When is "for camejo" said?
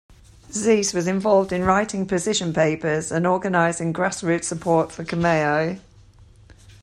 4.91-5.79